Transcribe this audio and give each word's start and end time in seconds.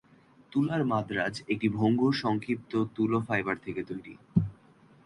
তুলার 0.51 0.81
মাদ্রাজ 0.85 1.35
একটি 1.47 1.67
ভঙ্গুর 1.69 2.13
সংক্ষিপ্ত 2.15 2.71
তুলো 2.95 3.17
ফাইবার 3.19 3.57
থেকে 3.57 3.81
তৈরী। 3.83 4.13